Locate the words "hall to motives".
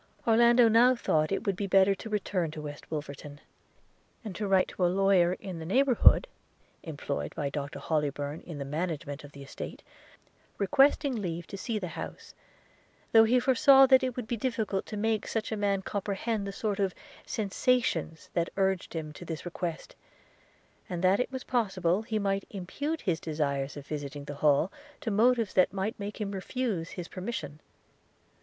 24.41-25.53